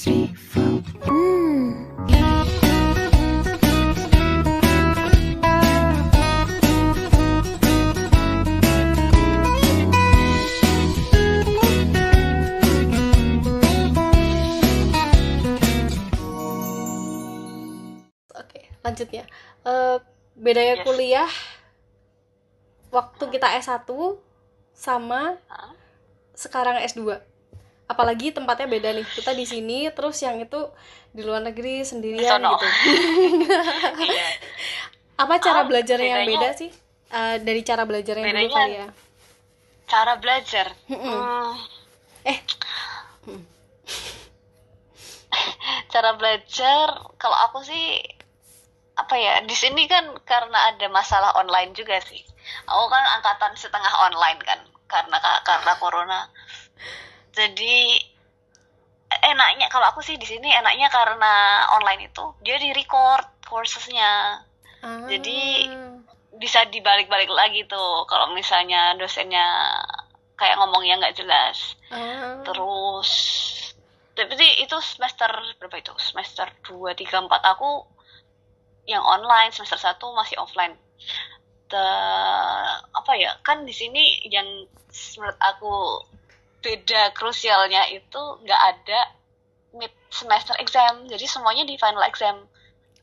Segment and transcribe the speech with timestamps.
[0.00, 0.80] three, four.
[18.34, 19.24] Oke, lanjut ya.
[19.66, 19.96] Eh,
[20.38, 20.84] bedanya Yes.
[20.88, 21.30] kuliah
[22.88, 23.84] waktu kita S1
[24.72, 25.36] sama
[26.32, 27.29] sekarang S2.
[27.90, 29.02] Apalagi tempatnya beda nih.
[29.04, 30.70] Kita di sini terus yang itu
[31.10, 32.54] di luar negeri sendirian Sono.
[32.54, 32.66] gitu.
[34.06, 34.26] Iya.
[35.18, 36.70] Apa cara Ah, belajarnya yang beda sih?
[37.10, 38.86] Eh, dari cara belajar yang dulu Bedanya- kali ya.
[39.84, 40.66] Cara belajar.
[40.86, 41.58] Hmm,
[42.22, 42.38] Eh,
[45.88, 46.86] cara belajar
[47.16, 47.98] kalau aku sih
[48.94, 52.22] apa ya di sini kan karena ada masalah online juga sih.
[52.64, 56.20] Aku kan angkatan setengah online kan karena karena corona.
[57.30, 57.98] Jadi
[59.10, 64.42] enaknya kalau aku sih di sini enaknya karena online itu dia di record coursesnya.
[64.80, 65.04] Ah.
[65.10, 65.68] Jadi,
[66.40, 69.76] bisa dibalik-balik lagi tuh kalau misalnya dosennya
[70.40, 71.76] kayak ngomongnya nggak jelas.
[71.92, 72.40] Ah.
[72.46, 73.10] terus
[74.16, 75.92] tapi itu semester berapa itu?
[75.96, 77.88] Semester 2, 3, 4 aku
[78.84, 80.76] yang online semester 1 masih offline.
[81.70, 84.66] The- apa ya kan di sini yang
[85.16, 85.74] menurut aku
[86.60, 89.00] beda krusialnya itu nggak ada
[89.76, 91.08] mid semester exam.
[91.08, 92.44] Jadi semuanya di final exam.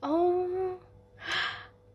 [0.01, 0.77] Oh.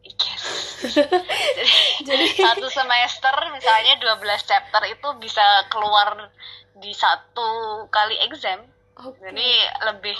[0.02, 0.44] yes.
[2.08, 6.30] Jadi satu semester misalnya 12 chapter itu bisa keluar
[6.78, 8.66] di satu kali exam.
[8.92, 9.24] Oke.
[9.24, 9.48] jadi
[9.88, 10.18] lebih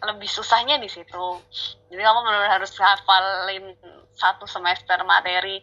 [0.00, 1.26] lebih susahnya di situ.
[1.92, 3.76] Jadi kamu benar harus hafalin
[4.16, 5.60] satu semester materi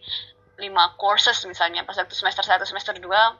[0.56, 3.36] lima courses misalnya pas waktu semester satu semester dua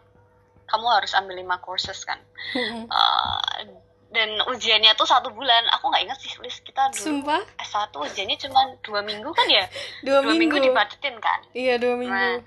[0.66, 2.18] kamu harus ambil lima courses kan
[2.56, 3.64] Eh,
[4.08, 7.42] dan ujiannya tuh satu bulan aku nggak ingat sih Liz kita dulu Sumpah?
[7.58, 9.68] S1 ujiannya cuma dua minggu kan ya
[10.08, 10.56] Dua, minggu.
[10.58, 12.16] dibatetin kan Iya, dua minggu.
[12.16, 12.40] Nah,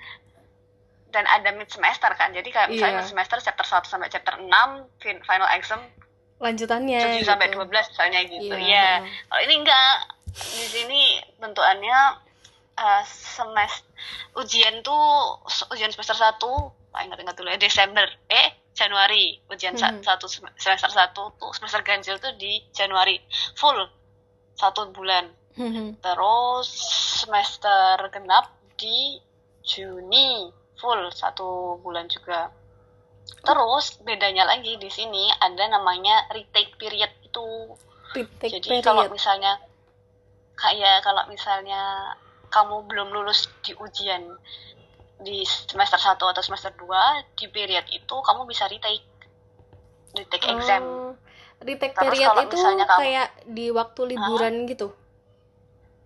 [1.09, 3.00] dan ada mid semester kan jadi kayak misalnya Iya.
[3.00, 4.48] mid semester chapter 1 sampai chapter 6
[4.97, 5.81] fin- final exam
[6.38, 7.59] Lanjutannya 7 sampai gitu.
[7.60, 9.12] 12 misalnya gitu Iya, iya heeh.
[9.26, 9.92] kalau ini enggak
[10.31, 11.03] di sini
[11.37, 11.98] bentukannya
[12.76, 13.84] eh, semester
[14.34, 15.03] ujian tuh
[15.69, 16.38] ujian semester 1
[16.88, 18.09] Pak ingat-ingat dulu ya Desember.
[18.26, 19.43] Eh Januari.
[19.49, 20.00] Ujian Mhm.
[20.00, 23.19] satu sem- semester 1 tuh semester ganjil tuh di Januari.
[23.54, 23.78] Full.
[24.54, 25.28] Satu bulan.
[25.98, 26.69] Terus
[27.19, 29.19] semester genap di
[29.60, 30.48] Juni.
[30.78, 31.10] Full.
[31.10, 32.54] Satu bulan juga.
[33.43, 37.75] Terus bedanya lagi di sini ada namanya retake period itu.
[38.15, 39.60] Retake Jadi kalau misalnya
[40.54, 42.15] kayak kalau misalnya
[42.48, 44.32] kamu belum lulus di ujian
[45.18, 46.86] di semester 1 atau semester 2
[47.34, 49.02] di period itu kamu bisa retake
[50.14, 50.82] retake exam.
[50.82, 51.12] Oh,
[51.60, 54.88] retake Terus period kalau itu misalnya kamu- kayak di waktu liburan gitu.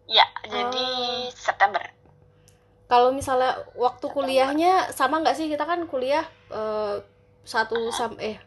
[0.04, 1.30] Ya, jadi Oh.
[1.30, 1.82] September.
[2.84, 7.00] Kalau misalnya waktu kuliahnya sama nggak sih kita kan kuliah eh,
[7.42, 8.38] satu sampai eh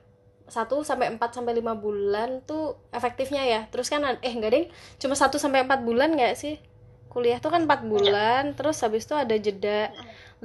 [0.45, 3.61] satu sampai empat sampai lima bulan tuh efektifnya ya.
[3.69, 4.65] Terus kan eh enggak deh,
[4.97, 6.61] cuma satu sampai empat bulan nggak sih?
[7.09, 9.89] Kuliah tuh kan empat bulan, terus habis itu ada jeda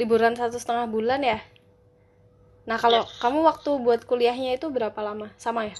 [0.01, 1.39] liburan satu setengah bulan ya.
[2.65, 3.21] Nah kalau Yes.
[3.21, 5.29] kamu waktu buat kuliahnya itu berapa lama?
[5.37, 5.77] Sama ya?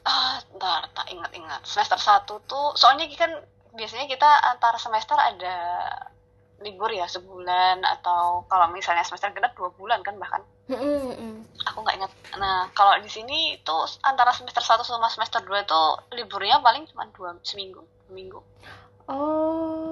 [0.00, 1.60] Ah, ntar tak ingat-ingat.
[1.68, 3.28] Semester 1 tuh soalnya kan
[3.76, 5.56] biasanya kita antara semester ada
[6.60, 11.40] libur ya sebulan atau kalau misalnya semester genap dua bulan kan bahkan Mm-mm-mm.
[11.64, 12.12] aku nggak ingat.
[12.36, 17.08] Nah kalau di sini tuh antara semester 1 sama semester 2 tuh liburnya paling cuma
[17.16, 18.40] dua seminggu, dua minggu.
[19.08, 19.89] Oh.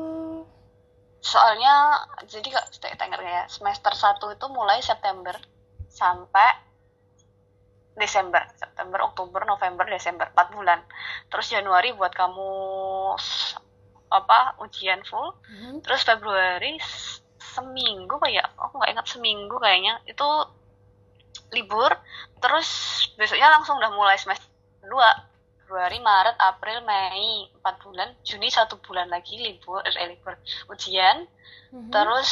[1.28, 2.72] Soalnya jadi kak
[3.04, 5.36] ingat ya semester 1 itu mulai September
[5.92, 6.64] sampai
[7.98, 10.80] Desember, September, Oktober, November, Desember, 4 bulan.
[11.28, 12.48] Terus Januari buat kamu
[14.08, 15.36] apa ujian full.
[15.44, 15.84] Mhm.
[15.84, 16.80] Terus Februari
[17.36, 20.28] seminggu kayak aku nggak ingat seminggu kayaknya itu
[21.52, 21.92] libur.
[22.40, 22.68] Terus
[23.20, 24.48] besoknya langsung udah mulai semester
[24.86, 25.27] 2
[25.68, 30.32] Februari, Maret, April, Mei, 4 bulan, Juni satu bulan lagi libur, eh libur
[30.72, 31.28] ujian,
[31.68, 31.92] Mhm.
[31.92, 32.24] terus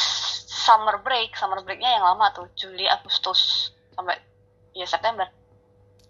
[0.49, 4.17] summer break, summer breaknya yang lama tuh, Juli, Agustus sampai
[4.73, 5.29] ya September.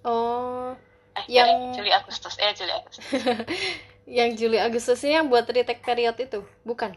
[0.08, 0.72] Oh.
[1.20, 3.04] Eh, Yang- Juli, Juli, Agustus, eh Juli, Agustus.
[4.08, 6.96] Yang Juli Agustus ini yang buat retake period itu, bukan?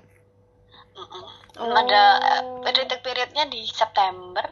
[0.94, 1.24] Mm-mm.
[1.58, 1.74] Oh.
[1.74, 2.02] Ada
[2.38, 4.46] eh, retake periodnya di September,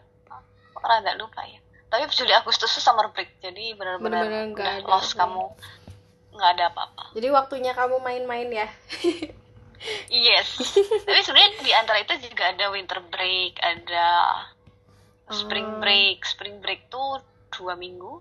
[0.75, 1.63] orang nggak lupa ya.
[1.89, 4.85] Tapi Juli, Agustus itu summer break, jadi benar-benar udah ada.
[4.85, 5.49] lost kamu,
[6.33, 7.17] nggak ada apa-apa.
[7.17, 8.69] Jadi waktunya kamu main-main ya.
[10.11, 10.59] Yes.
[11.07, 14.09] Tapi sebenarnya di antara itu juga ada winter break, ada
[15.31, 15.79] spring Oh.
[15.79, 16.27] break.
[16.27, 17.23] Spring break tuh
[17.55, 18.19] dua minggu.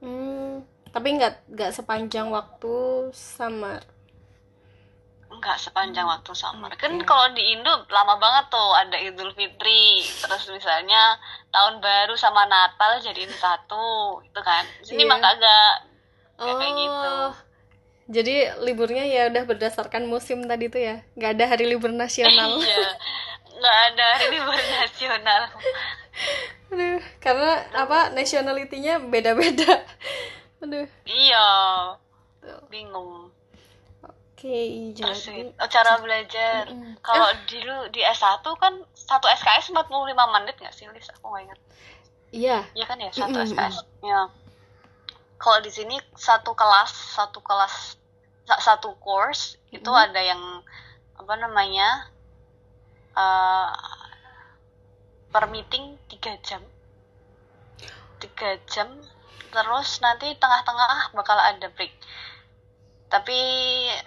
[0.00, 0.64] Hmm.
[0.86, 2.72] tapi nggak nggak sepanjang waktu
[3.10, 3.84] summer
[5.38, 6.70] nggak sepanjang waktu summer.
[6.78, 10.02] Kan kalau di Indo lama banget tuh ada Idul Fitri.
[10.04, 11.18] Terus misalnya
[11.50, 14.64] tahun baru sama Natal jadiin satu itu kan.
[14.86, 15.10] Sini Iya.
[15.10, 15.74] mah kagak
[16.38, 16.56] oh.
[16.58, 17.16] kayak gitu.
[18.04, 20.96] jadi liburnya ya udah berdasarkan musim tadi tuh ya.
[21.18, 22.56] Nggak ada hari libur nasional.
[22.62, 22.88] Iya.
[23.54, 25.42] Nggak ada hari libur nasional.
[26.74, 29.82] Aduh karena apa nationality-nya beda-beda.
[30.62, 30.86] Aduh.
[31.04, 31.48] Iya.
[32.70, 33.33] Bingung
[34.44, 34.60] oke
[34.92, 37.00] terus jadi oh, cara belajar Mm-mm.
[37.00, 41.60] kalau dulu di S1 kan satu SKS 45 menit nggak sih Lis aku nggak ingat
[42.28, 43.48] iya Iya kan ya satu Mm-mm.
[43.48, 43.76] SKS.
[44.02, 44.28] Ya.
[45.34, 47.96] Kalau di sini satu kelas satu kelas
[48.44, 50.04] sa- satu course itu Mm.
[50.04, 50.42] ada yang
[51.16, 52.10] apa namanya
[53.14, 53.70] eh
[55.30, 56.60] per meeting tiga jam
[58.20, 58.88] tiga jam
[59.48, 61.94] terus nanti tengah-tengah bakal ada break
[63.14, 63.38] tapi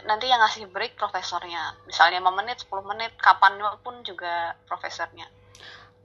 [0.03, 1.79] nanti yang ngasih break profesornya.
[1.87, 5.31] Misalnya 5 menit 10 menit kapan pun juga profesornya.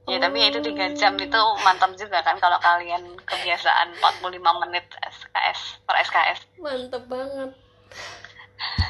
[0.07, 4.87] Ya tapi ya itu tiga jam itu mantap juga kan kalau kalian kebiasaan 45 menit
[4.99, 6.39] SKS per SKS.
[6.63, 7.51] mantep banget.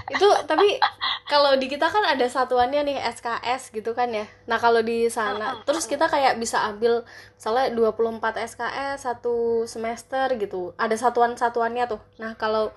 [0.09, 0.77] Itu tapi
[1.25, 4.29] kalau di kita kan ada satuannya nih SKS gitu kan ya.
[4.45, 7.01] Nah kalau di sana terus kita kayak bisa ambil
[7.33, 10.73] misalnya 24 SKS satu semester gitu.
[10.77, 12.01] Ada satuan-satuannya tuh.
[12.21, 12.73] Nah kalau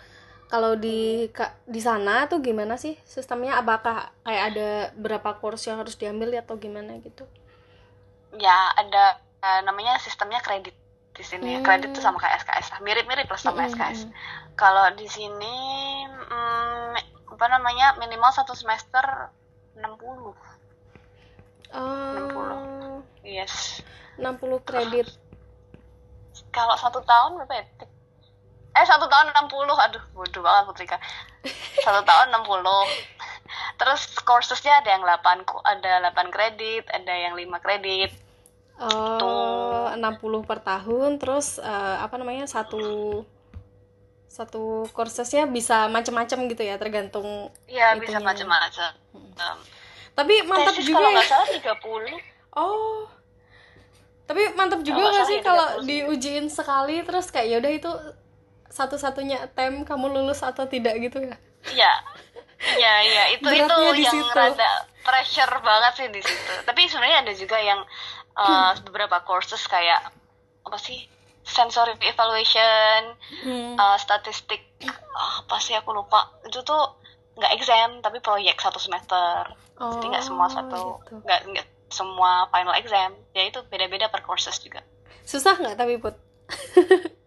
[0.52, 1.26] kalau di
[1.74, 3.96] di sana tuh gimana sih sistemnya apakah
[4.26, 4.68] kayak ada
[5.04, 7.24] berapa course yang harus diambil atau gimana gitu
[8.36, 9.04] Ya ada
[9.46, 10.74] eh, namanya sistemnya kredit
[11.16, 11.50] di sini.
[11.56, 11.64] Hmm.
[11.66, 14.00] Kredit itu sama kayak SKS lah, mirip-mirip lah sama Mm-mm, SKS.
[14.04, 14.10] mm.
[14.60, 15.56] Kalau di sini
[16.08, 16.92] mm,
[17.36, 19.04] apa namanya minimal satu semester
[19.76, 20.34] 60.
[21.74, 23.82] Oh, Yes.
[24.18, 25.06] 60 kredit
[26.56, 27.64] Kalau satu tahun berapa ya?
[28.76, 30.96] Eh satu tahun 60, aduh bodoh banget Putrika.
[31.80, 32.60] Satu tahun 60.
[33.80, 38.12] Terus coursesnya ada yang 8 ku- ada 8 kredit, ada yang 5 kredit.
[38.76, 42.44] Oh, 60 per tahun terus eh, apa namanya?
[42.44, 43.24] satu
[44.28, 47.48] satu kursesnya bisa macam-macam gitu ya, tergantung.
[47.64, 48.92] Iya, bisa macam-macam.
[49.16, 49.58] Um,
[50.12, 51.16] Tapi mantap tesis juga kalau ya.
[51.16, 52.12] nggak salah 30.
[52.52, 53.08] Oh.
[54.28, 55.86] Tapi mantap juga nggak sih ya kalau 30 sih.
[55.88, 57.90] diujiin sekali terus kayak yaudah itu
[58.68, 61.36] satu-satunya attempt kamu lulus atau tidak gitu ya.
[61.66, 61.92] Iya.
[62.56, 64.32] Iya, iya, itu Beratnya itu yang situ.
[64.32, 64.70] rada
[65.02, 66.52] pressure banget sih di situ.
[66.64, 67.80] Tapi sebenarnya ada juga yang
[68.34, 70.00] uh, beberapa courses kayak
[70.62, 71.04] apa sih?
[71.46, 73.14] sensory evaluation,
[73.46, 73.78] Hmm.
[73.78, 74.66] uh, statistik
[75.14, 76.98] ah, apa sih aku lupa itu tuh
[77.38, 79.46] nggak exam tapi proyek satu semester
[79.78, 81.22] jadi nggak semua Oh, satu gitu.
[81.22, 84.82] nggak nggak semua final exam ya itu beda-beda per courses juga
[85.22, 86.18] Susah nggak tapi put?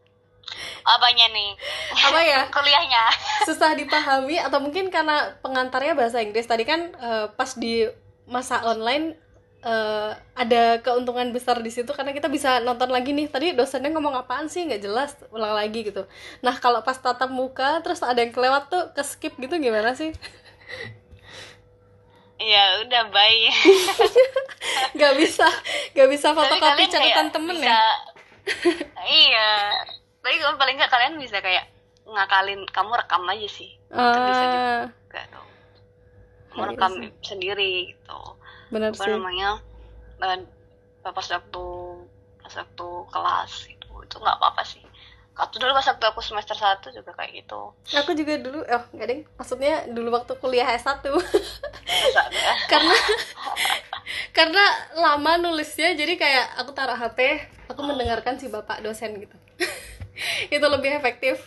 [0.86, 1.52] apanya nih?
[1.96, 2.40] Apa ya?
[2.56, 3.04] kuliahnya.
[3.48, 6.48] Susah dipahami atau mungkin karena pengantarnya bahasa Inggris.
[6.48, 7.88] Tadi kan eh, pas di
[8.30, 9.18] masa online
[9.66, 13.28] eh, ada keuntungan besar di situ karena kita bisa nonton lagi nih.
[13.28, 14.68] Tadi dosennya ngomong apaan sih?
[14.68, 16.06] Nggak jelas ulang lagi gitu.
[16.46, 20.14] Nah kalau pas tatap muka terus ada yang kelewat tuh ke skip gitu gimana sih?
[22.40, 23.52] Ya udah baik
[24.96, 25.48] nggak bisa
[25.96, 27.84] nggak bisa fotokopi catatan temen bisa, ya
[29.06, 29.52] iya
[30.19, 31.66] tapi kalau paling nggak kalian bisa kayak
[32.04, 33.71] ngakalin kamu rekam aja sih.
[33.88, 35.45] Itu bisa juga tuh
[36.49, 37.09] kamu Iya rekam sih.
[37.21, 38.19] sendiri gitu.
[38.73, 39.11] Bener apa sih.
[39.14, 39.49] namanya
[40.19, 40.40] eh,
[41.06, 41.66] pas waktu
[42.42, 44.83] pas waktu kelas itu itu nggak apa-apa sih.
[45.40, 47.71] Waktu dulu pas waktu aku semester 1 juga kayak gitu.
[47.95, 52.95] Aku juga dulu oh nggak deng maksudnya dulu waktu kuliah S1 Terus ada karena
[54.38, 54.64] karena
[54.97, 57.19] lama nulisnya jadi kayak aku taruh HP
[57.69, 59.38] aku mendengarkan si bapak dosen gitu
[60.56, 61.42] itu lebih efektif.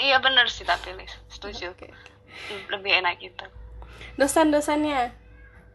[0.00, 1.76] Iya bener sih tapi Lis setuju.
[1.76, 1.92] Oke.
[2.72, 3.44] lebih enak gitu.
[4.16, 5.12] Dosen-dosennya.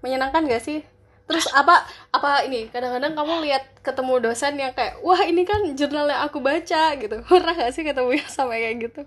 [0.02, 0.82] Menyenangkan gak sih?
[1.30, 2.70] Terus apa apa ini?
[2.74, 7.22] Kadang-kadang kamu lihat ketemu dosen yang kayak wah ini kan jurnal yang aku baca gitu.
[7.30, 9.02] Pernah gak sih ketemu yang sama kayak gitu?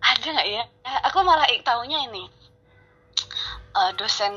[0.00, 0.62] Ada nggak ya?
[1.10, 2.24] Aku malah taunya ini.
[3.76, 4.32] Eh, dosen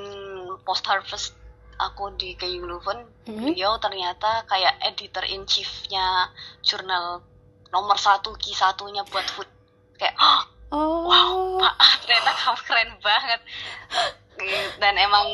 [0.67, 1.38] post harvest
[1.79, 3.55] aku di KU Leuven Mhm.
[3.55, 6.27] beliau ternyata kayak editor in chiefnya
[6.59, 7.23] jurnal
[7.71, 9.47] nomor satu ki satunya buat food.
[9.95, 10.41] Kayak "Hah,
[10.75, 11.07] oh.
[11.07, 13.41] wow maaf ternyata kamu keren banget.
[14.81, 15.27] Dan emang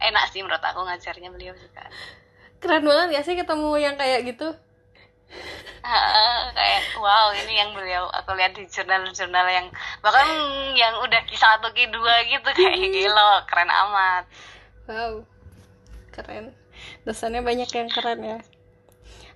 [0.00, 1.86] enak sih menurut aku ngajarnya beliau juga.
[2.58, 4.48] Keren banget gak sih ketemu yang kayak gitu?
[6.50, 9.66] Kayak wow ini yang beliau aku lihat di jurnal-jurnal yang
[10.02, 10.26] bahkan
[10.74, 14.24] yang udah ki satu ki dua gitu kayak gila keren amat.
[14.90, 15.22] Wow,
[16.12, 16.52] keren.
[17.06, 18.38] Dosennya banyak yang keren ya.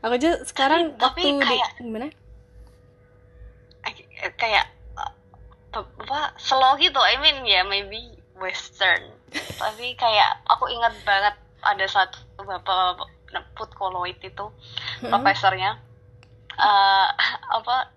[0.05, 2.09] Aku aja sekarang Tapi- tapi waktu di kayak- gimana?
[4.41, 4.67] kayak
[4.97, 5.13] uh,
[5.77, 9.13] apa slow gitu I mean ya yeah, maybe western
[9.63, 13.09] tapi kayak aku ingat banget ada satu bapak
[13.59, 14.47] food koloid itu
[15.03, 15.11] hmm.
[15.11, 15.77] profesornya
[16.57, 17.09] uh,
[17.61, 17.93] apa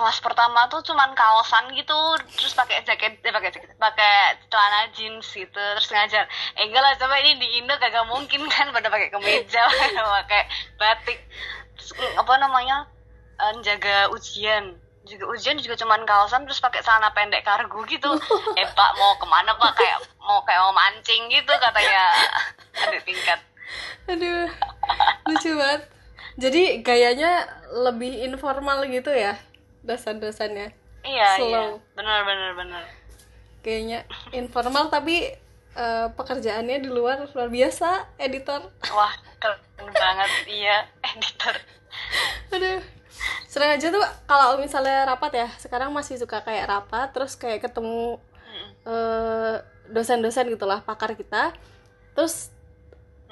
[0.00, 1.92] kelas pertama tuh cuman kaosan gitu
[2.32, 6.24] terus pakai jaket eh, pakai jaket pakai celana jeans gitu terus ngajar.
[6.56, 9.60] Eh enggak lah coba ini di Indo kagak mungkin kan pada pakai kemeja
[10.24, 10.48] pakai
[10.80, 11.20] batik.
[11.76, 12.88] Terus, apa namanya
[13.36, 14.80] uh, jaga ujian.
[15.04, 18.08] Juga ujian juga cuman kaosan terus pakai celana pendek kargo gitu.
[18.60, 19.76] Eh pak mau ke mana pak?
[19.76, 22.02] Kayak mau kayak mau mancing gitu katanya.
[22.72, 23.40] Ada tingkat.
[24.08, 24.48] Aduh
[25.28, 25.84] lucu banget.
[26.40, 27.44] Jadi gayanya
[27.84, 29.36] lebih informal gitu ya
[29.90, 30.70] dosan-dosannya
[31.02, 31.48] iya Slow.
[31.50, 31.62] iya
[31.96, 32.82] benar benar benar.
[33.60, 35.32] Kayaknya informal tapi
[35.76, 38.68] uh, pekerjaannya di luar luar biasa editor.
[38.92, 40.30] Wah keren banget.
[40.48, 41.54] Iya editor.
[42.56, 42.80] Aduh.
[43.50, 48.16] Sering aja tuh kalau misalnya rapat ya sekarang masih suka kayak rapat terus kayak ketemu
[48.88, 51.52] uh, dosen-dosen gitulah pakar kita.
[52.16, 52.48] Terus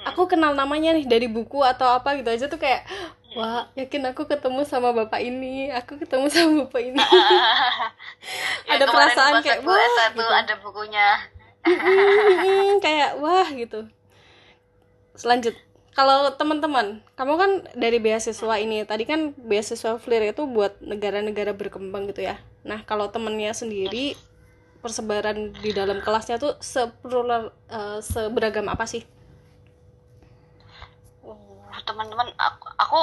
[0.05, 2.85] aku kenal namanya nih dari buku atau apa gitu aja tuh kayak
[3.37, 5.69] wah yakin aku ketemu sama bapak ini.
[5.73, 6.97] Aku ketemu sama bapak ini.
[8.65, 9.77] Ya, ada perasaan kayak wah
[10.13, 10.25] gitu.
[10.25, 11.07] ada bukunya.
[12.83, 13.89] Kayak wah gitu.
[15.13, 15.53] Selanjut.
[15.93, 22.07] Kalau teman-teman kamu kan dari beasiswa ini tadi kan beasiswa FLIR itu buat negara-negara berkembang
[22.07, 22.39] gitu ya.
[22.63, 24.15] Nah kalau temennya sendiri
[24.79, 29.03] persebaran di dalam kelasnya tuh seplural uh, seberagam apa sih
[31.85, 33.01] teman-teman aku, aku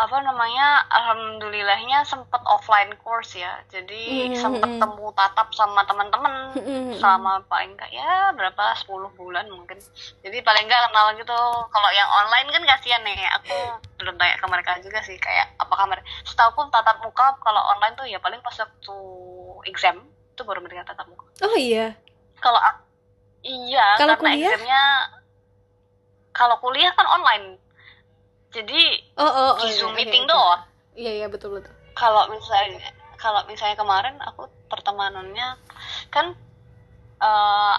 [0.00, 4.40] apa namanya alhamdulillahnya sempet offline course ya jadi mm-hmm.
[4.40, 4.80] sempet hmm.
[4.80, 6.96] temu tatap sama teman-teman mm-hmm.
[6.96, 8.88] selama paling enggak ya berapa 10
[9.18, 9.76] bulan mungkin
[10.24, 13.56] jadi paling enggak kenal gitu kalau yang online kan kasihan nih aku
[14.00, 17.92] belum tanya ke mereka juga sih kayak apakah mereka setahu pun tatap muka kalau online
[17.98, 18.98] tuh ya paling pas waktu
[19.68, 20.00] exam
[20.32, 21.92] itu baru mereka tatap muka oh iya
[22.40, 22.56] kalau
[23.44, 24.48] iya kalau karena kuliah?
[24.48, 24.82] examnya
[26.32, 27.60] kalau kuliah kan online
[28.50, 28.82] jadi
[29.14, 30.62] oh, oh, oh, zoom iya, meeting iya, doang.
[30.98, 31.12] iya.
[31.22, 31.74] Iya betul betul.
[31.94, 32.82] Kalau misalnya
[33.14, 35.54] kalau misalnya kemarin aku pertemanannya
[36.10, 36.34] kan
[37.22, 37.76] uh,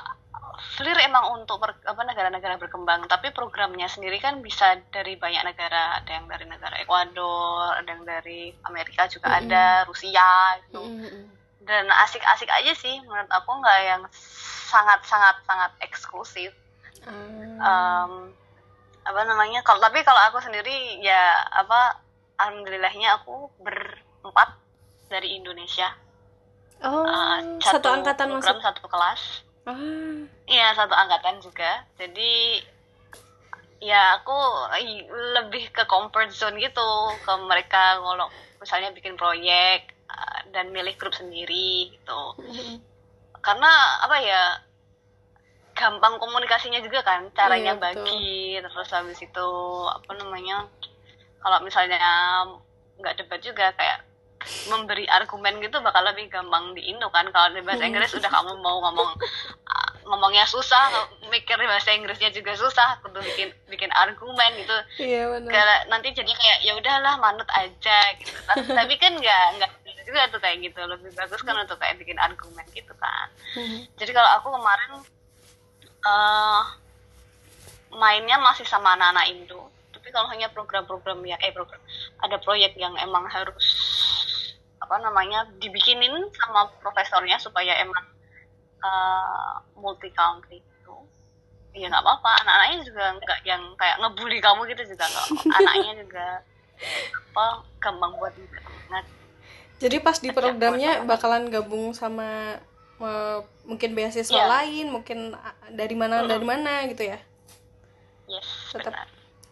[0.77, 3.03] FLIR emang untuk ber, apa negara-negara berkembang.
[3.11, 5.99] Tapi programnya sendiri kan bisa dari banyak negara.
[5.99, 9.43] Ada yang dari negara Ekuador ada yang dari Amerika juga mm -hmm.
[9.51, 10.31] ada Rusia
[10.67, 10.81] gitu.
[10.87, 11.23] Mm -hmm.
[11.61, 14.01] dan asik-asik aja sih menurut aku nggak yang
[14.71, 16.55] sangat sangat sangat eksklusif.
[17.01, 17.57] Mm.
[17.59, 18.13] um,
[19.01, 21.97] apa namanya kalau tapi kalau aku sendiri ya apa
[22.37, 24.57] alhamdulillahnya aku berempat
[25.09, 25.91] dari Indonesia.
[26.81, 28.65] Oh uh, satu, satu angkatan program, masuk?
[28.65, 29.21] satu kelas.
[30.49, 31.85] Iya satu angkatan juga.
[32.01, 32.63] Jadi
[33.81, 34.37] ya aku
[35.37, 36.89] lebih ke comfort zone gitu.
[37.21, 38.27] Ke mereka kalau
[38.57, 42.21] misalnya bikin proyek uh, dan milih grup sendiri gitu.
[42.41, 42.77] Mm-hmm.
[43.41, 43.73] karena
[44.05, 44.41] apa ya
[45.75, 49.49] gampang komunikasinya juga kan caranya iya, bagi terus habis itu
[49.87, 50.67] apa namanya
[51.41, 51.99] kalau misalnya
[53.01, 54.05] nggak debat juga kayak
[54.73, 58.57] memberi argumen gitu bakal lebih gampang di Indo kan kalau di bahasa Inggris udah kamu
[58.57, 59.13] mau ngomong
[60.01, 60.89] ngomongnya susah
[61.29, 64.77] mikir bahasa Inggrisnya juga susah kudu bikin bikin argumen gitu.
[64.97, 65.85] Iya, benar.
[65.93, 68.33] nanti jadi kayak ya udahlah manut aja gitu.
[68.49, 69.71] Tapi kan nggak nggak
[70.09, 73.29] juga tuh kayak gitu lebih bagus kan untuk kayak bikin argumen gitu kan.
[73.55, 73.81] Mm-hmm.
[73.99, 74.91] jadi kalau aku kemarin
[76.05, 76.63] uh,
[77.95, 79.69] mainnya masih sama anak-anak Indo.
[79.91, 81.81] Tapi kalau hanya program-program yang eh program.
[82.23, 83.65] Ada proyek yang emang harus
[84.81, 88.01] apa namanya dibikinin sama profesornya supaya emang
[88.81, 90.95] uh, multi country itu
[91.77, 92.31] ya nggak apa-apa.
[92.45, 95.27] Anak-anaknya juga nggak yang kayak ngebully kamu gitu juga nggak
[95.61, 96.27] anaknya juga
[97.31, 97.45] apa
[97.79, 99.05] gampang buat ingat
[99.81, 102.59] jadi pas di programnya bakalan gabung sama
[103.65, 104.47] mungkin beasiswa yeah.
[104.47, 105.33] lain mungkin
[105.73, 106.29] dari mana mm.
[106.29, 107.19] dari mana gitu ya?
[108.29, 108.93] Yes tetap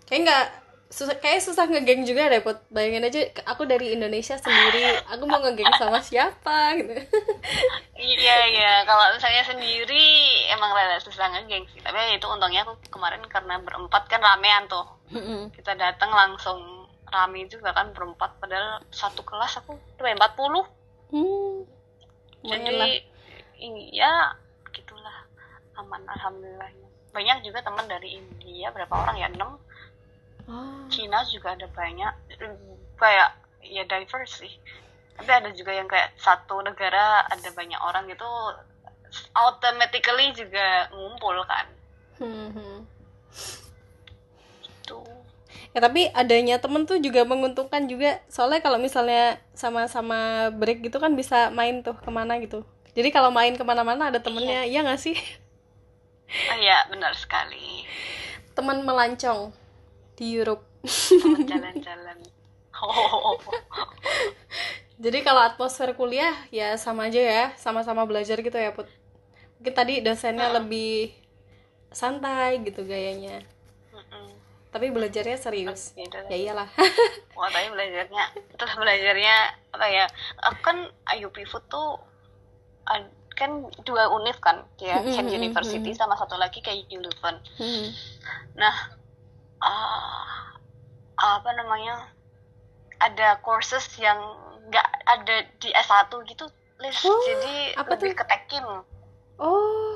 [0.08, 0.46] kayak nggak
[0.90, 5.38] susah kayak susah ngegeng juga deh buat bayangin aja aku dari Indonesia sendiri aku mau
[5.38, 6.94] ngegeng sama siapa gitu.
[8.00, 8.72] Iya iya.
[8.88, 10.08] Kalau misalnya sendiri
[10.56, 11.84] emang rada susah ngegeng sih.
[11.84, 14.88] Tapi itu untungnya aku kemarin karena berempat kan ramean tuh.
[15.52, 18.40] Kita datang langsung rame juga kan berempat.
[18.40, 20.64] Padahal satu kelas aku tuh empat puluh.
[21.12, 21.66] Hmm.
[22.40, 23.04] jadi
[23.60, 24.34] iya
[24.72, 25.28] gitulah.
[25.76, 29.28] Aman alhamdulillahnya banyak juga teman dari India berapa orang ya?
[29.32, 29.58] Enam.
[30.50, 30.86] Oh.
[30.90, 32.14] Cina juga ada banyak.
[32.98, 33.30] Kayak
[33.66, 34.54] ya diverse sih.
[35.20, 38.28] Tapi ada juga yang kayak satu negara ada banyak orang gitu
[39.36, 41.68] automatically juga ngumpul kan.
[42.20, 42.84] Hmm.
[44.60, 45.00] itu
[45.72, 48.20] ya tapi adanya temen tuh juga menguntungkan juga.
[48.28, 52.66] Soalnya kalau misalnya sama-sama break gitu kan bisa main tuh ke mana gitu
[53.00, 55.16] jadi kalau main ke mana-mana ada temennya iya nggak sih?
[56.52, 57.88] Oh iya, benar sekali.
[58.60, 59.56] teman melancong
[60.20, 60.68] di Europe.
[60.84, 62.20] Teman jalan-jalan.
[62.80, 63.40] Oh,
[65.00, 68.88] jadi kalau atmosfer kuliah ya sama aja ya sama-sama belajar gitu ya put.
[69.60, 71.16] Mungkin tadi dosennya lebih
[71.92, 73.44] santai gitu gayanya.
[74.76, 75.96] Tapi belajarnya serius.
[75.96, 76.68] Ya iyalah.
[77.36, 78.24] Wah, tapi belajarnya,
[78.60, 79.36] terus belajarnya
[79.72, 80.06] apa ya?
[80.60, 81.96] Kan IUP Food tuh
[83.38, 83.52] kan
[83.88, 86.00] dua univ kan, Mm-mm, Kent mm-mm, University mm-mm.
[86.00, 87.40] sama satu lagi kayak Leuven.
[87.56, 87.88] Hmm.
[88.60, 88.76] Nah,
[89.64, 90.60] ah,
[91.16, 92.12] apa namanya?
[93.00, 94.20] Ada courses yang
[94.68, 96.46] nggak ada di S1 gitu,
[96.84, 97.00] Liz.
[97.08, 98.18] Oh, Jadi apa lebih tuh?
[98.20, 98.66] ke tekim
[99.40, 99.96] oh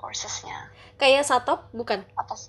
[0.00, 0.72] coursesnya.
[0.96, 2.48] kayak satop bukan Apa sih?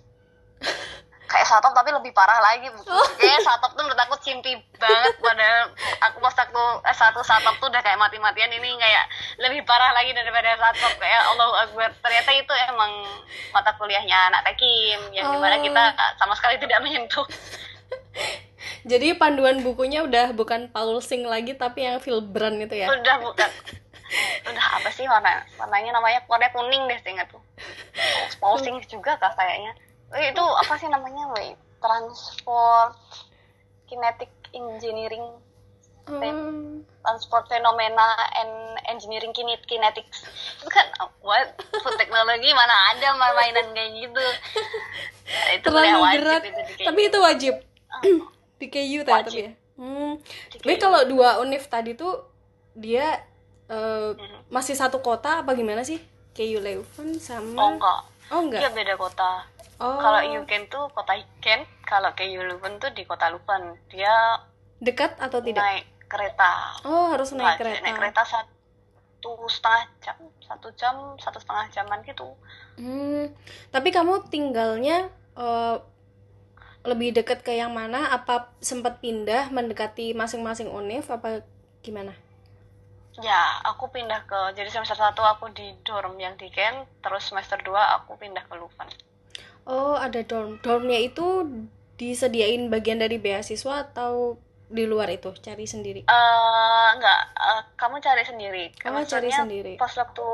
[1.29, 2.67] Kayak satop tapi lebih parah lagi.
[2.73, 3.07] Oh.
[3.21, 5.69] Kayak satop tuh menurut aku cimpi banget padahal
[6.09, 9.05] aku pas waktu S1 satop tuh udah kayak mati-matian ini kayak
[9.37, 11.89] lebih parah lagi daripada satop kayak Allah Akbar.
[12.01, 12.91] Ternyata itu emang
[13.53, 15.61] mata kuliahnya anak tekim yang di mana Oh.
[15.61, 15.83] kita
[16.17, 17.25] sama sekali tidak menyentuh.
[18.91, 23.49] jadi panduan bukunya udah bukan Paul Sing lagi tapi yang Philbrand itu ya udah bukan
[24.49, 27.41] udah apa sih warna warnanya namanya warna kuning deh seingat tuh
[28.41, 32.97] Pausing juga kah kayaknya eh, itu apa sih namanya wait transport
[33.85, 35.25] kinetic engineering.
[36.09, 36.81] Hmm.
[37.05, 38.49] transport fenomena and
[38.89, 40.25] engineering kinet kinetics.
[40.57, 40.89] Itu kan
[41.21, 41.53] what?
[41.85, 44.25] Food teknologi mana ada main mainan kayak gitu?
[45.53, 46.41] Itu terlalu wajib berat.
[46.49, 47.55] itu tapi itu wajib.
[47.93, 48.01] Ah,
[48.59, 49.05] di KU Wajib.
[49.05, 50.11] tapi ya hmm.
[50.59, 52.25] tapi kalau dua univ tadi tuh
[52.73, 53.21] dia
[53.69, 54.49] eh, Mhm.
[54.49, 56.01] masih satu kota apa gimana sih?
[56.33, 57.99] KU Leuven sama oh enggak.
[58.33, 58.61] Oh enggak?
[58.65, 59.45] Dia beda kota
[59.79, 63.63] oh Kalau Yuken tuh kota Kent, kalau ke Leuven tuh di kota Leuven.
[63.91, 64.13] Dia
[64.79, 66.51] dekat atau tidak naik kereta.
[66.87, 71.99] oh harus naik Nah, kereta Naik kereta satu setengah jam, satu jam, satu setengah jaman
[72.07, 72.27] gitu.
[72.79, 73.23] Hmm,
[73.73, 74.97] tapi kamu tinggalnya
[75.35, 75.75] eh,
[76.89, 77.99] lebih dekat ke yang mana?
[78.15, 78.35] Apa
[78.69, 81.43] sempat pindah mendekati masing-masing univ apa
[81.85, 82.13] gimana?
[83.27, 87.57] Ya, aku pindah ke, jadi semester satu aku di dorm yang di Kent, terus semester
[87.59, 88.89] 2 aku pindah ke Leuven.
[89.75, 90.51] Oh, ada dorm.
[90.65, 91.27] Dormnya itu
[91.99, 94.13] disediain bagian dari beasiswa atau
[94.77, 96.01] di luar itu cari sendiri?
[96.09, 98.63] Eh, enggak, eh, kamu cari sendiri.
[98.81, 99.73] Cari Maksudnya sendiri.
[99.81, 100.25] Pas waktu,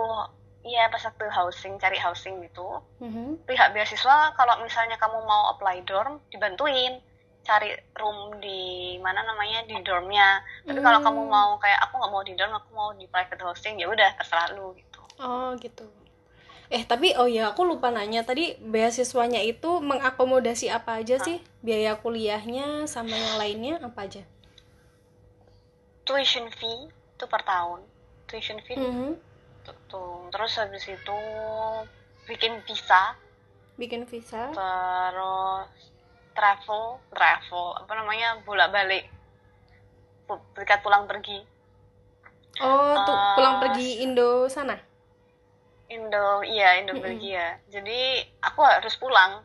[0.71, 2.67] iya pas waktu housing, cari housing gitu,
[3.03, 3.27] Mhm.
[3.49, 6.93] pihak beasiswa kalau misalnya kamu mau apply dorm dibantuin
[7.45, 7.69] cari
[8.01, 8.59] room di
[9.05, 11.05] mana namanya di dormnya tapi kalau Hmm.
[11.13, 14.09] kamu mau kayak aku nggak mau di dorm aku mau di private hosting ya udah
[14.17, 15.85] terserah lu gitu Oh, gitu.
[16.73, 21.37] Eh, tapi oh ya, aku lupa nanya tadi beasiswanya itu mengakomodasi apa aja sih?
[21.61, 24.23] Biaya kuliahnya sama yang lainnya apa aja?
[26.05, 27.81] tuition fee itu per tahun
[28.29, 29.17] tuition fee Mhm.
[29.65, 30.29] tuh, tuh.
[30.29, 31.17] terus habis itu
[32.29, 33.17] bikin visa
[33.73, 34.53] Bikin visa.
[34.53, 35.65] terus
[36.37, 39.09] travel travel apa namanya bolak balik
[40.53, 41.41] tiket pulang pergi
[42.61, 44.77] Oh, tuh pulang pergi Indo sana.
[45.87, 46.95] Indo iya Indo.
[46.95, 48.01] Belgia jadi
[48.41, 49.41] aku harus pulang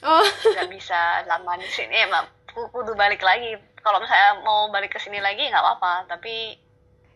[0.00, 4.64] Oh, nggak bisa lama di sini ya mak ku- kudu balik lagi kalau misalnya mau
[4.66, 6.56] balik ke sini lagi nggak apa-apa tapi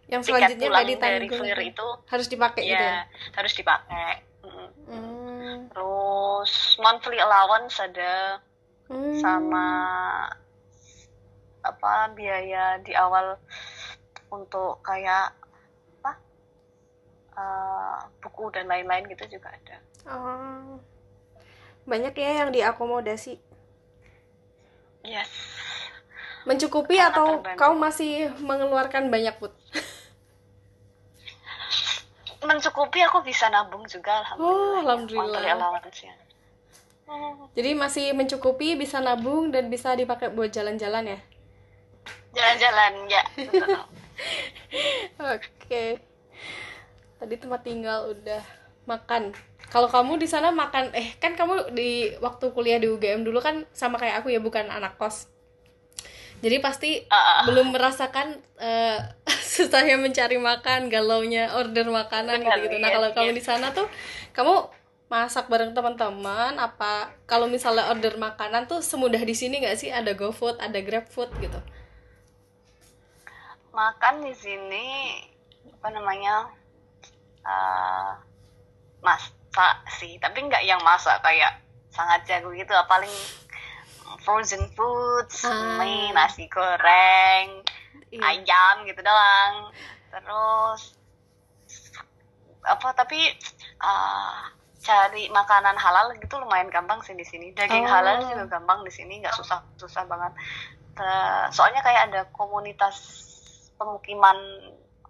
[0.05, 1.27] yang selanjutnya pulang dari.
[1.27, 3.01] Flir itu Harus dipakai gitu ya.
[3.01, 3.03] ya
[3.33, 4.69] harus dipakai Mm.
[4.85, 5.57] Hmm.
[5.73, 8.37] terus monthly allowance ada
[8.85, 9.17] Hmm.
[9.17, 9.67] sama
[11.65, 13.41] apa biaya di awal
[14.29, 15.33] untuk kayak
[17.35, 20.77] eh, buku dan lain-lain gitu juga ada Oh.
[21.85, 23.41] Banyak ya yang diakomodasi.
[25.03, 25.29] yes
[26.45, 27.57] Mencukupi Sangat atau terbantu.
[27.57, 29.53] kau masih mengeluarkan banyak put?
[32.45, 35.33] mencukupi aku bisa nabung juga Oh, alhamdulillah, alhamdulillah.
[35.33, 36.13] monthly allowance-nya.
[37.05, 41.19] Hmm, Jadi masih mencukupi, bisa nabung dan bisa dipakai buat jalan-jalan ya.
[42.35, 43.23] jalan-jalan ya.
[45.33, 45.85] Oke.
[47.25, 48.45] Tadi tempat tinggal udah
[48.85, 49.33] makan.
[49.73, 53.65] Kalau kamu di sana makan, eh kan kamu di waktu kuliah di UGM dulu kan
[53.73, 55.33] sama kayak aku ya bukan anak kos.
[56.45, 57.49] Jadi pasti ah.
[57.49, 59.01] belum merasakan eh,
[59.57, 62.77] susahnya mencari makan, galaunya order makanan Benar, gitu-gitu.
[62.77, 63.39] Nah iya, kalau kamu iya.
[63.41, 63.89] di sana tuh,
[64.37, 64.69] kamu
[65.09, 70.13] masak bareng teman-teman apa kalau misalnya order makanan tuh semudah di sini nggak sih ada
[70.13, 71.61] GoFood, ada GrabFood gitu.
[73.75, 74.87] makan di sini
[75.67, 76.47] apa namanya
[77.45, 78.11] eh,
[79.01, 83.13] masak sih tapi nggak yang masak kayak sangat jago gitu paling
[84.21, 85.79] frozen foods Ah.
[85.79, 87.61] mie nasi goreng
[88.09, 88.23] Iya.
[88.23, 89.69] ayam gitu doang
[90.09, 90.95] terus
[92.65, 93.21] apa tapi
[93.79, 97.91] ah, cari makanan halal gitu lumayan gampang sih di sini daging Oh.
[97.91, 100.33] halal juga gampang di sini nggak susah susah banget
[101.51, 102.97] soalnya kayak ada komunitas
[103.75, 104.37] pemukiman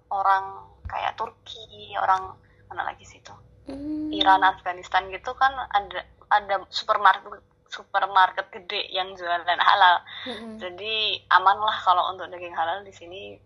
[0.08, 2.34] orang kayak Turki orang
[2.68, 3.32] mana lagi situ
[3.64, 4.12] Hmm.
[4.12, 10.60] Iran Afghanistan gitu kan ada ada supermarket supermarket gede yang jualan halal Mm-mm.
[10.60, 10.94] jadi
[11.32, 13.40] aman lah kalau untuk daging halal di sini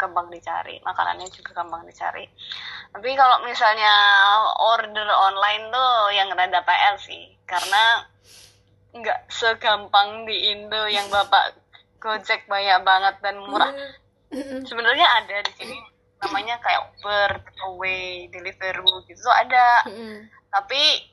[0.00, 2.24] gampang dicari makanannya juga gampang dicari
[2.88, 3.92] tapi kalau misalnya
[4.64, 8.08] order online tuh yang rada PL sih karena
[8.96, 11.52] nggak segampang di Indo yang bapak
[12.00, 13.76] Gojek banyak banget dan murah
[14.32, 14.64] Mm-mm.
[14.64, 15.76] sebenarnya ada di sini
[16.20, 17.30] namanya kayak Uber,
[17.66, 20.28] Away, Deliveroo gitu tuh ada Mm-mm.
[20.52, 21.08] tapi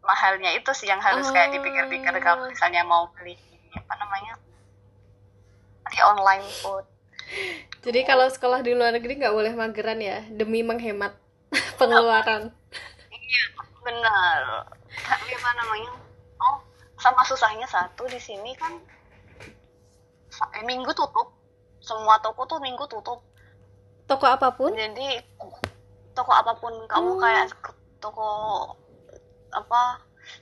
[0.00, 2.48] mahalnya itu sih yang harus kayak dipikir-pikir kalau Oh.
[2.48, 3.32] misalnya mau beli
[3.72, 4.36] apa namanya
[5.86, 6.84] di online food
[7.80, 11.16] Jadi kalau sekolah di luar negeri nggak boleh mageran ya demi menghemat
[11.80, 12.52] pengeluaran.
[13.80, 15.92] benar tapi apa namanya
[16.38, 16.56] oh
[16.96, 18.72] sama susahnya satu di sini kan
[20.52, 21.32] eh, minggu tutup
[21.80, 23.20] semua toko tuh minggu tutup
[24.04, 24.70] Toko apa pun?
[24.70, 25.24] jadi
[26.12, 27.20] toko apa pun kamu Hmm.
[27.20, 27.44] kayak
[27.98, 28.28] toko
[29.50, 29.98] apa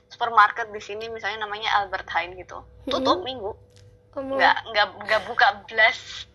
[0.07, 3.51] supermarket di sini misalnya namanya Albert Heijn gitu tutup minggu
[4.11, 6.29] Kamu- nggak nggak nggak buka blast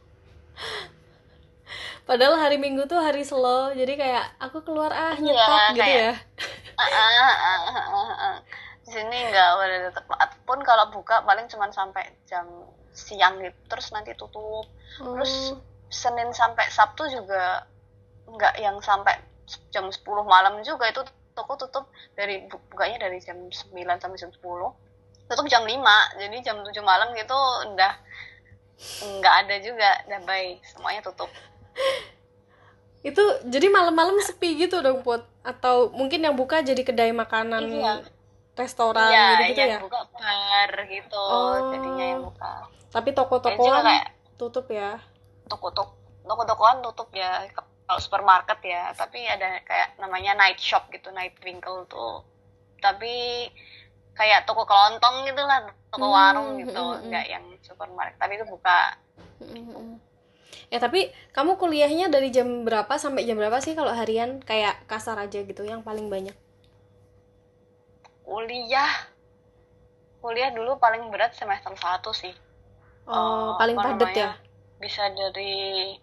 [2.02, 6.00] Padahal hari Minggu tuh hari slow, jadi kayak aku keluar ah Iya, nyetok gitu kayak-
[6.00, 6.12] ya.
[6.80, 8.36] Ah, ah, ah, ah, ah, ah.
[8.80, 12.48] di sini nggak boleh tutup ataupun kalau buka paling cuma sampai jam
[12.90, 14.64] siang gitu terus nanti tutup
[14.96, 15.60] terus Oh.
[15.88, 17.64] Senin sampai Sabtu juga
[18.26, 19.16] nggak yang sampai
[19.68, 21.00] jam 10 malam juga itu
[21.32, 24.40] toko tutup dari bu- bukanya dari jam 9 sampai jam 10
[25.26, 25.72] tutup jam 5
[26.16, 27.36] jadi jam 7 malam gitu
[27.68, 27.92] udah
[29.18, 31.30] nggak ada juga udah bye semuanya tutup
[33.00, 35.22] Itu jadi malam-malam sepi gitu dong, Put.
[35.40, 37.94] Atau mungkin yang buka jadi kedai makanan, Iya.
[38.58, 39.78] restoran Iya, gitu-gitu yang ya.
[39.78, 41.70] buka bar gitu Oh.
[41.70, 44.98] jadinya yang buka Tapi toko-tokoan kayak tutup ya.
[45.50, 45.92] Toko-toko
[46.28, 47.30] toko-tokoan tutup ya
[47.88, 52.14] kalau supermarket ya tapi ada kayak namanya night shop gitu night twinkle tuh
[52.84, 53.14] tapi
[54.18, 55.60] kayak toko kelontong gitu lah
[55.92, 57.08] toko Hmm, warung gitu hmm, hmm.
[57.08, 58.80] nggak yang supermarket tapi itu buka.
[60.72, 61.00] Ya tapi
[61.36, 65.62] kamu kuliahnya dari jam berapa sampai jam berapa sih kalau harian kayak kasar aja gitu
[65.72, 66.36] yang paling banyak?
[68.26, 68.92] kuliah
[70.22, 72.34] kuliah dulu paling berat semester satu sih
[73.08, 74.28] Oh, Eh, paling apa padat ya.
[74.78, 75.52] Bisa dari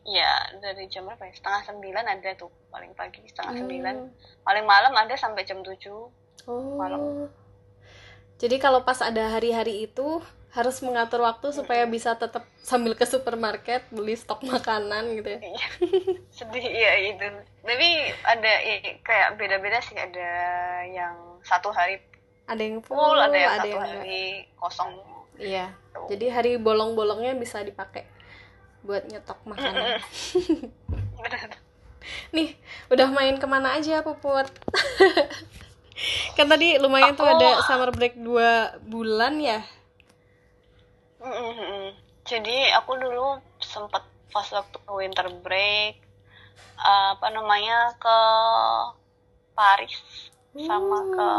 [0.04, 4.12] ya dari jam berapa ya setengah sembilan ada tuh paling pagi setengah sembilan Hmm.
[4.44, 6.78] paling malam ada sampai jam tujuh Oh.
[6.78, 7.26] Malam.
[8.38, 13.82] Jadi kalau pas ada hari-hari itu harus mengatur waktu supaya bisa tetap sambil ke supermarket
[13.90, 15.40] beli stok makanan gitu ya.
[15.42, 15.68] Iya.
[16.30, 17.28] sedih ya itu
[17.60, 17.90] tapi
[18.22, 18.52] ada
[19.02, 20.30] kayak beda-beda sih ada
[20.86, 21.98] yang satu hari
[22.46, 23.96] Ada yang full, full ada yang ada satu yang enggak.
[23.98, 24.22] hari
[24.54, 24.92] kosong
[25.36, 25.66] Iya.
[26.06, 28.06] Jadi hari bolong-bolongnya bisa dipakai
[28.86, 29.98] buat nyetok makanan.
[32.36, 32.54] Nih,
[32.88, 34.46] udah main ke mana aja Puput?
[36.38, 39.60] kan tadi lumayan tuh Aku- ada summer break dua bulan ya.
[42.26, 45.98] Jadi aku dulu sempat pas waktu winter break
[46.78, 48.20] apa namanya ke
[49.56, 49.96] Paris
[50.56, 51.30] sama ke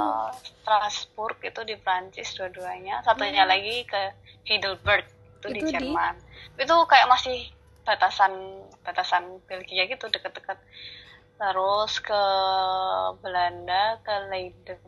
[0.42, 3.00] Strasbourg itu di Prancis dua-duanya.
[3.00, 4.12] Satunya lagi ke
[4.44, 5.06] Heidelberg
[5.40, 6.14] itu, Itu di- Jerman
[6.54, 7.50] itu kayak masih
[7.82, 8.32] batasan
[8.80, 10.58] batasan Belgia gitu deket-deket.
[11.36, 12.22] Terus ke
[13.18, 14.80] Belanda ke Leiden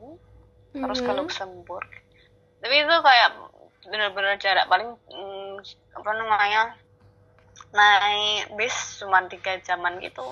[0.71, 1.19] terus ke Mhm.
[1.19, 1.89] Luxembourg.
[2.59, 3.31] Tapi itu kayak
[3.85, 5.55] bener-bener jarak paling mm,
[5.95, 6.63] apa namanya
[7.71, 10.25] naik bis cuma tiga jaman gitu.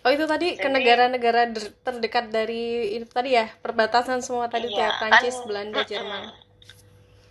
[0.00, 2.62] Oh itu tadi ke Jadi- negara-negara der- terdekat dari
[2.94, 6.22] itu tadi ya perbatasan semua tadi tuh ya Iya, Prancis, kan- Belanda, Jerman.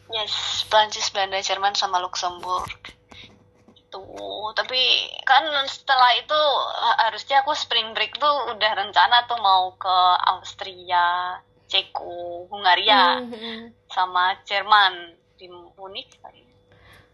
[0.10, 0.34] yes
[0.68, 2.66] Prancis Belanda Jerman sama Luxembourg
[3.94, 4.02] itu
[4.58, 4.82] tapi
[5.22, 6.42] kan setelah itu
[6.74, 9.98] ha- harusnya aku spring break tuh udah rencana tuh mau ke
[10.34, 11.38] Austria
[11.70, 13.70] Ceko Hungaria Mhm.
[13.88, 16.10] sama Jerman di Munich.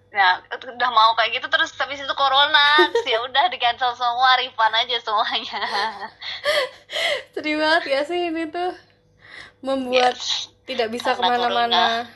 [0.10, 4.42] Nah, udah mau kayak gitu terus habis itu corona, terus ya udah di cancel semua,
[4.42, 5.62] refund aja semuanya.
[7.36, 8.74] Sedih banget ya sih ini tuh
[9.62, 10.50] membuat Yes.
[10.66, 12.10] tidak bisa ke mana-mana.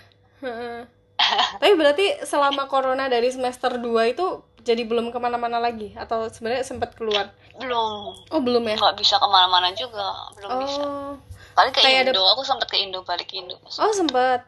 [1.54, 6.64] Tapi berarti selama corona dari semester 2 itu jadi belum ke mana-mana lagi atau sebenarnya
[6.64, 7.30] sempat keluar?
[7.54, 8.76] Belum, Oh belum ya?
[8.76, 10.82] nggak bisa ke mana-mana juga, belum bisa.
[10.82, 11.14] Oh,
[11.54, 13.60] Paling ke kayak ada- Indo, aku sempet ke Indo, balik ke Indo.
[13.60, 14.48] oh sempat.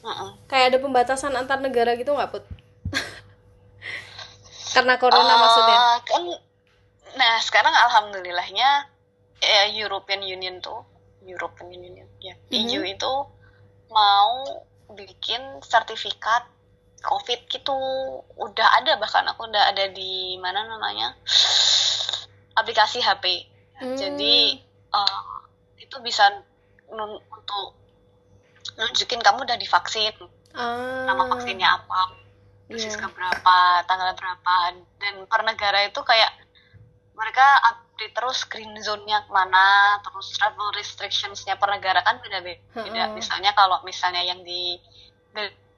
[0.00, 0.32] Mm-mm.
[0.46, 2.40] kayak ada pembatasan antar negara gitu nggak put
[4.72, 6.22] karena corona Eh, maksudnya kan
[7.10, 8.88] nah sekarang alhamdulillahnya
[9.36, 10.88] ya, European Union tuh
[11.20, 12.94] European Union ya EU Mhm.
[12.96, 13.12] itu
[13.88, 14.32] mau
[14.90, 16.48] bikin sertifikat
[17.00, 17.76] COVID gitu
[18.36, 21.16] udah ada bahkan aku udah ada di mana namanya
[22.56, 23.96] aplikasi HP Hmm.
[23.96, 24.60] jadi
[24.92, 25.22] eh,
[25.80, 26.28] itu bisa
[26.92, 27.66] nun- untuk
[28.76, 30.12] nunjukin kamu udah divaksin
[30.52, 32.20] ah nama vaksinnya apa
[32.68, 33.08] dosis iya.
[33.08, 33.56] berapa
[33.88, 34.54] tanggal berapa
[35.00, 36.28] dan per negara itu kayak
[37.16, 43.10] mereka update terus green zone-nya ke mana terus travel restrictions-nya per negara kan beda-beda Heeh.
[43.16, 44.76] misalnya kalau misalnya yang di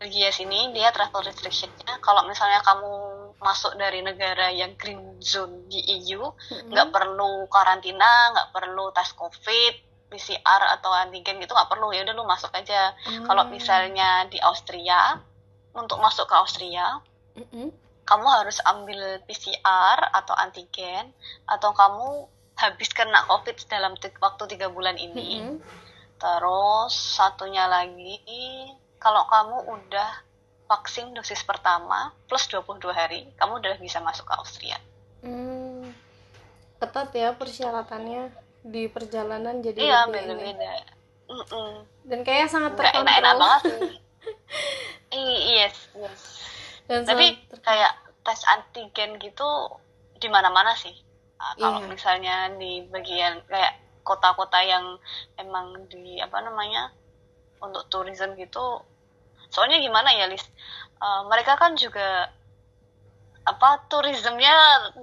[0.03, 2.91] Belgia sini dia travel restriction-nya kalau misalnya kamu
[3.39, 6.27] masuk dari negara yang green zone di EU
[6.75, 9.75] nggak perlu karantina nggak perlu tes covid
[10.11, 13.23] PCR atau antigen gitu nggak perlu ya udah lu masuk aja Ah.
[13.31, 15.23] kalau misalnya di Austria
[15.71, 16.99] untuk masuk ke Austria
[17.39, 17.71] Mm-mm.
[18.03, 21.15] kamu harus ambil PCR atau antigen
[21.47, 22.27] atau kamu
[22.59, 25.41] habis kena COVID dalam waktu tiga bulan ini.
[25.43, 25.59] Mm-mm.
[26.21, 28.23] Terus satunya lagi,
[29.03, 30.11] kalau kamu udah
[30.71, 34.79] vaksin dosis pertama plus 22 hari, kamu udah bisa masuk ke Austria.
[35.23, 35.91] Hmm.
[36.79, 38.35] ketat ya persyaratannya
[38.67, 40.83] di perjalanan jadi Iya, beda-beda.
[42.03, 43.95] Dan kayak sangat terkontrol banget sih.
[45.15, 46.21] I- yes, yes.
[46.91, 47.93] dan Tapi kayak
[48.27, 49.47] tes antigen gitu
[50.19, 50.95] di mana-mana sih.
[51.39, 51.91] Ah, kalau Iya.
[51.91, 54.99] misalnya di bagian kayak kota-kota yang
[55.39, 56.91] emang di apa namanya
[57.63, 58.83] untuk tourism gitu,
[59.53, 60.43] soalnya gimana ya, Lis?
[60.99, 62.33] Eh, mereka kan juga
[63.43, 64.55] apa tourismnya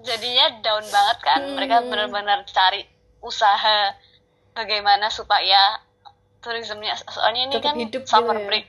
[0.01, 1.41] jadinya down banget kan.
[1.53, 1.88] Mereka Hmm.
[1.91, 2.88] benar-benar cari
[3.19, 3.93] usaha
[4.55, 5.79] bagaimana supaya
[6.39, 8.47] tourismnya soalnya ini Tetap kan hidup gitu summer ya.
[8.47, 8.65] break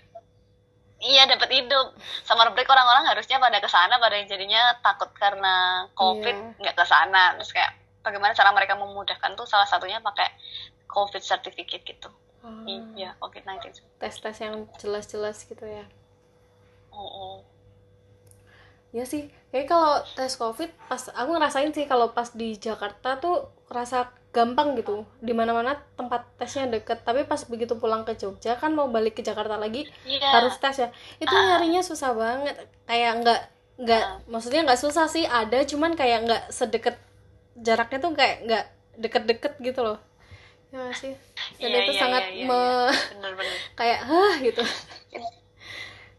[1.01, 1.97] Iya dapat hidup.
[2.29, 5.97] Summer break orang-orang harusnya pada ke sana pada jadinya takut karena Iya.
[5.97, 7.41] COVID nggak ke sana.
[7.41, 7.73] Terus kayak
[8.05, 10.29] bagaimana cara mereka memudahkan tuh salah satunya pakai
[10.93, 12.13] COVID certificate gitu.
[12.41, 12.65] Ah,
[12.97, 13.85] Iya, COVID-19.
[14.01, 15.85] tes-tes yang jelas-jelas gitu ya.
[16.91, 17.37] Oh, oh.
[18.91, 23.47] ya sih kayak kalau tes covid pas aku ngerasain sih kalau pas di Jakarta tuh
[23.71, 25.07] rasa gampang gitu.
[25.23, 29.23] Di mana-mana tempat tesnya deket tapi pas begitu pulang ke Jogja kan mau balik ke
[29.23, 30.27] Jakarta lagi Iya.
[30.35, 30.89] harus tes ya.
[31.23, 32.57] Itu nyarinya susah banget.
[32.87, 33.41] Kayak nggak
[33.81, 36.99] nggak maksudnya nggak susah sih ada cuman kayak nggak sedekat
[37.57, 38.65] jaraknya tuh kayak nggak
[39.01, 39.97] deket-deket gitu loh
[40.71, 41.15] ya nggak sih
[41.59, 43.57] dan Iya, itu iya, sangat iya, iya, me- Bener-bener.
[43.75, 44.63] kayak hah gitu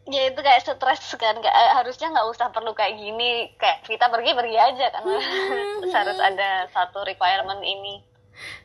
[0.08, 1.38] Ya itu kayak stres kan.
[1.38, 3.54] Nggak, eh, harusnya nggak usah perlu kayak gini.
[3.56, 5.04] Kayak kita pergi-pergi aja kan.
[5.96, 8.02] Harus ada satu requirement ini.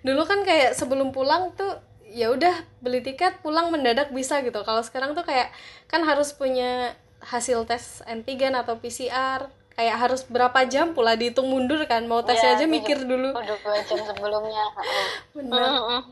[0.00, 1.68] dulu kan kayak sebelum pulang tuh
[2.08, 5.52] ya udah beli tiket pulang mendadak bisa gitu kalau sekarang tuh kayak
[5.84, 11.84] kan harus punya hasil tes antigen atau PCR kayak harus berapa jam pula dihitung mundur
[11.84, 12.08] kan?
[12.08, 12.72] Mau tesnya Iya, aja iya.
[12.72, 13.30] mikir dulu.
[13.36, 14.64] Udah dua jam sebelumnya.
[15.36, 16.02] Mm-mm.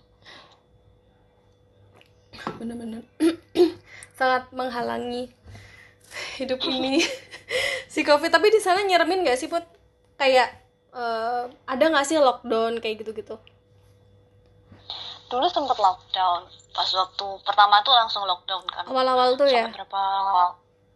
[2.61, 3.00] bener-bener
[4.20, 5.33] sangat menghalangi
[6.38, 7.00] hidup ini.
[7.94, 9.62] Si covid tapi di sana nyeremin nggak sih put?
[10.18, 10.50] Kayak
[10.90, 13.38] eh, ada nggak sih lockdown kayak gitu-gitu?
[15.31, 16.42] Dulu sempet lockdown.
[16.74, 18.83] Pas waktu pertama tuh langsung lockdown kan.
[18.90, 19.70] Awal-awal tuh ya?
[19.70, 20.03] Sampai berapa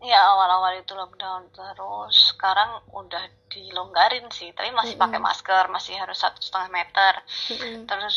[0.00, 2.14] ya awal-awal itu lockdown terus.
[2.30, 7.12] Sekarang udah dilonggarin sih tapi masih pakai masker masih harus satu setengah meter.
[7.50, 7.84] Mm-mm.
[7.84, 8.16] terus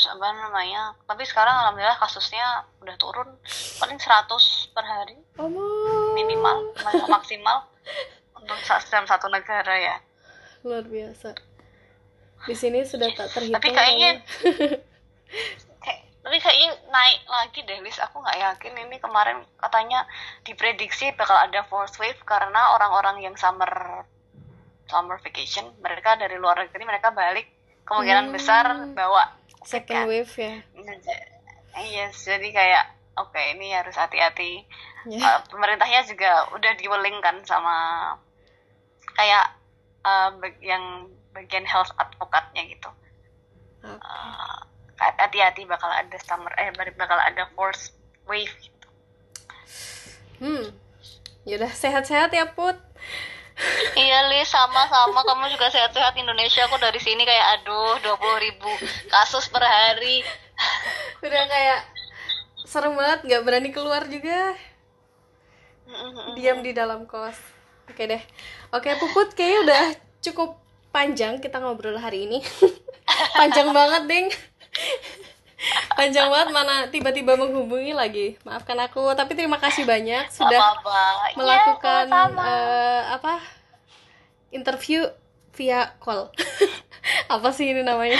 [0.00, 2.42] apa namanya tapi sekarang alhamdulillah kasusnya
[2.80, 3.28] udah turun
[3.76, 4.26] paling 100
[4.72, 5.16] per hari.
[5.36, 6.72] Aduh, minimal
[7.06, 7.68] maksimal
[8.34, 9.96] untuk dalam satu negara ya.
[10.64, 11.36] Luar biasa.
[12.40, 14.24] Di sini sudah tak terhitung Tapi kayaknya-
[16.60, 20.04] kayaknya naik lagi deh Lis aku nggak yakin ini kemarin katanya
[20.44, 24.04] diprediksi bakal ada fourth wave karena orang-orang yang summer
[24.84, 27.48] summer vacation mereka dari luar negeri mereka balik
[27.88, 28.36] kemungkinan Hmm.
[28.36, 29.32] besar bawa
[29.64, 30.60] second wave ya
[31.80, 32.84] iya jadi kayak
[33.16, 34.68] oke ini harus hati-hati
[35.08, 35.16] Ya.
[35.16, 37.72] Uh, pemerintahnya juga udah diwelingkan sama
[39.16, 39.56] kayak
[40.04, 40.28] uh,
[40.60, 42.92] yang bagian health advocate-nya gitu
[43.80, 43.96] Oke.
[43.96, 44.60] Uh,
[45.00, 47.96] hati-hati bakal ada summer eh bakal ada fourth
[48.28, 48.52] wave.
[48.60, 48.88] Gitu.
[50.44, 50.64] hmm.
[51.48, 52.76] Yaudah sehat-sehat ya put.
[53.92, 55.20] Iya Li, sama-sama.
[55.20, 56.64] Kamu juga sehat-sehat Indonesia.
[56.64, 58.72] Aku dari sini kayak aduh 20 ribu
[59.12, 60.24] kasus per hari.
[61.24, 61.80] Udah kayak
[62.64, 64.56] serem banget nggak berani keluar juga.
[66.38, 67.36] Diam di dalam kos.
[67.90, 68.22] Oke deh.
[68.72, 69.84] Oke puput kayaknya udah
[70.22, 70.56] cukup
[70.94, 72.38] panjang kita ngobrol hari ini.
[73.38, 74.26] Panjang banget ding
[75.92, 78.40] panjang banget mana tiba-tiba menghubungi lagi.
[78.48, 81.00] Maafkan aku tapi terima kasih banyak sudah apa-apa.
[81.32, 82.42] Ya, melakukan sama-sama.
[82.48, 83.34] eh, apa
[84.50, 85.04] interview
[85.54, 86.30] via call.
[87.30, 88.18] Apa sih ini namanya?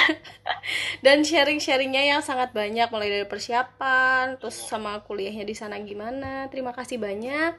[1.05, 6.47] Dan sharing-sharingnya yang sangat banyak mulai dari persiapan terus sama kuliahnya di sana gimana.
[6.49, 7.59] Terima kasih banyak.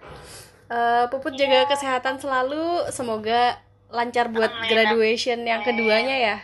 [0.71, 2.87] Eh, puput jaga kesehatan selalu.
[2.89, 3.59] Semoga
[3.91, 4.69] lancar buat Amin.
[4.71, 6.37] graduation yang keduanya ya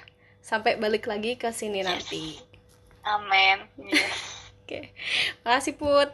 [0.47, 2.07] sampai balik lagi ke sini iya yes.
[2.07, 2.23] nanti.
[3.19, 3.57] Amin.
[3.83, 3.99] Oke.
[4.63, 4.83] Okay.
[5.43, 6.09] Makasih Put.